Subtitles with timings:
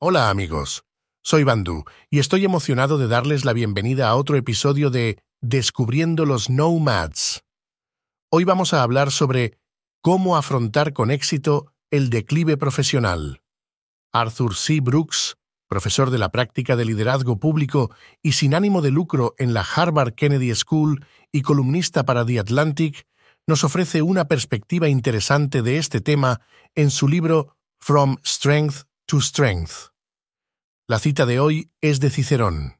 [0.00, 0.84] Hola amigos,
[1.24, 6.50] soy Bandú y estoy emocionado de darles la bienvenida a otro episodio de Descubriendo los
[6.50, 7.42] Nomads.
[8.30, 9.58] Hoy vamos a hablar sobre
[10.00, 13.42] cómo afrontar con éxito el declive profesional.
[14.12, 14.78] Arthur C.
[14.80, 17.90] Brooks, profesor de la práctica de liderazgo público
[18.22, 23.04] y sin ánimo de lucro en la Harvard Kennedy School y columnista para The Atlantic,
[23.48, 26.40] nos ofrece una perspectiva interesante de este tema
[26.76, 29.90] en su libro From Strength to Strength.
[30.86, 32.78] La cita de hoy es de Cicerón.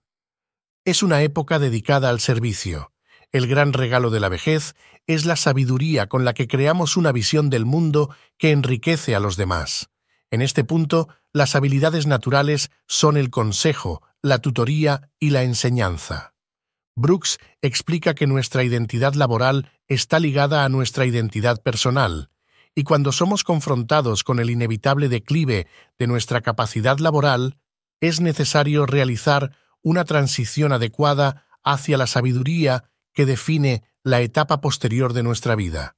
[0.84, 2.92] Es una época dedicada al servicio
[3.32, 4.74] el gran regalo de la vejez
[5.06, 9.36] es la sabiduría con la que creamos una visión del mundo que enriquece a los
[9.36, 9.90] demás.
[10.30, 16.34] En este punto, las habilidades naturales son el consejo, la tutoría y la enseñanza.
[16.96, 22.30] Brooks explica que nuestra identidad laboral está ligada a nuestra identidad personal,
[22.78, 25.66] y cuando somos confrontados con el inevitable declive
[25.98, 27.58] de nuestra capacidad laboral,
[28.00, 29.50] es necesario realizar
[29.82, 35.96] una transición adecuada hacia la sabiduría que define la etapa posterior de nuestra vida.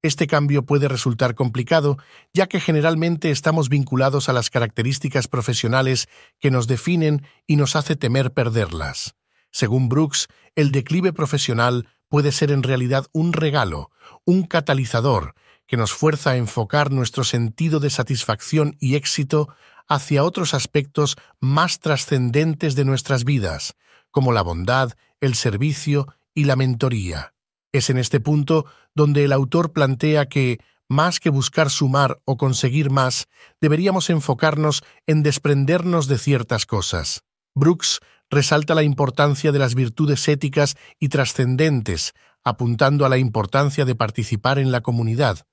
[0.00, 1.98] Este cambio puede resultar complicado,
[2.32, 6.08] ya que generalmente estamos vinculados a las características profesionales
[6.40, 9.16] que nos definen y nos hace temer perderlas.
[9.50, 13.90] Según Brooks, el declive profesional puede ser en realidad un regalo,
[14.24, 15.34] un catalizador,
[15.72, 19.48] que nos fuerza a enfocar nuestro sentido de satisfacción y éxito
[19.88, 23.74] hacia otros aspectos más trascendentes de nuestras vidas,
[24.10, 27.32] como la bondad, el servicio y la mentoría.
[27.72, 30.60] Es en este punto donde el autor plantea que,
[30.90, 33.28] más que buscar sumar o conseguir más,
[33.58, 37.22] deberíamos enfocarnos en desprendernos de ciertas cosas.
[37.54, 42.12] Brooks resalta la importancia de las virtudes éticas y trascendentes,
[42.44, 45.46] apuntando a la importancia de participar en la comunidad,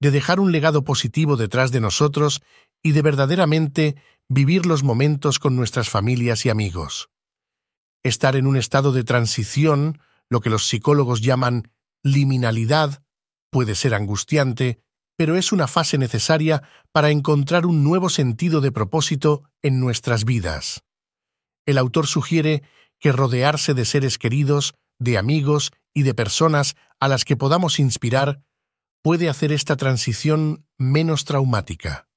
[0.00, 2.42] de dejar un legado positivo detrás de nosotros
[2.82, 3.96] y de verdaderamente
[4.28, 7.08] vivir los momentos con nuestras familias y amigos.
[8.02, 11.70] Estar en un estado de transición lo que los psicólogos llaman
[12.02, 13.02] liminalidad,
[13.50, 14.80] puede ser angustiante,
[15.16, 16.62] pero es una fase necesaria
[16.92, 20.82] para encontrar un nuevo sentido de propósito en nuestras vidas.
[21.64, 22.62] El autor sugiere
[22.98, 28.42] que rodearse de seres queridos, de amigos y de personas a las que podamos inspirar
[29.06, 32.08] puede hacer esta transición menos traumática.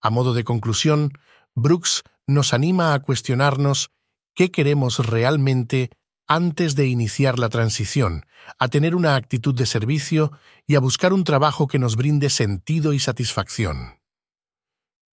[0.00, 1.12] A modo de conclusión,
[1.54, 3.92] Brooks nos anima a cuestionarnos
[4.34, 5.90] qué queremos realmente
[6.26, 8.26] antes de iniciar la transición,
[8.58, 10.32] a tener una actitud de servicio
[10.66, 14.00] y a buscar un trabajo que nos brinde sentido y satisfacción.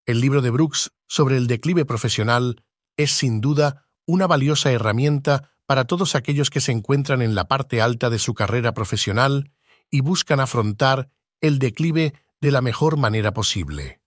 [0.08, 2.64] El libro de Brooks sobre el declive profesional
[2.98, 7.80] es sin duda una valiosa herramienta para todos aquellos que se encuentran en la parte
[7.80, 9.52] alta de su carrera profesional
[9.91, 11.09] y buscan afrontar
[11.41, 14.02] el declive de la mejor manera posible.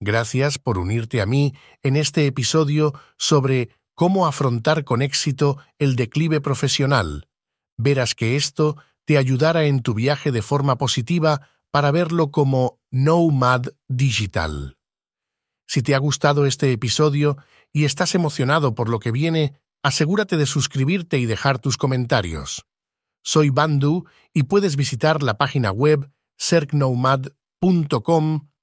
[0.00, 6.40] Gracias por unirte a mí en este episodio sobre cómo afrontar con éxito el declive
[6.40, 7.28] profesional.
[7.76, 13.66] Verás que esto te ayudará en tu viaje de forma positiva para verlo como Nomad
[13.88, 14.76] Digital.
[15.66, 17.36] Si te ha gustado este episodio
[17.72, 22.66] y estás emocionado por lo que viene, asegúrate de suscribirte y dejar tus comentarios.
[23.24, 27.32] Soy Bandu y puedes visitar la página web cercnomad.com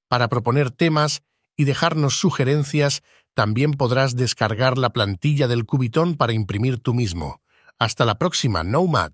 [0.07, 1.23] para proponer temas
[1.57, 3.01] y dejarnos sugerencias
[3.33, 7.41] también podrás descargar la plantilla del Cubitón para imprimir tú mismo.
[7.79, 9.13] Hasta la próxima, Nomad.